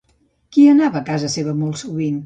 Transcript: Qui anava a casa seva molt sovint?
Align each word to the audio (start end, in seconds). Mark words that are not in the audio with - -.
Qui 0.55 0.65
anava 0.71 0.99
a 1.03 1.07
casa 1.11 1.31
seva 1.37 1.57
molt 1.63 1.83
sovint? 1.87 2.19